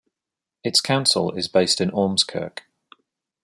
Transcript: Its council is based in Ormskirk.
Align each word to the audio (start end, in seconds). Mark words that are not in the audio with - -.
Its 0.63 0.81
council 0.81 1.31
is 1.33 1.47
based 1.47 1.79
in 1.79 1.91
Ormskirk. 1.91 2.61